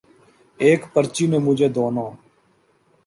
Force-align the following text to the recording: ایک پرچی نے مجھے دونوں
ایک 0.59 0.81
پرچی 0.93 1.25
نے 1.27 1.37
مجھے 1.37 1.67
دونوں 1.75 2.09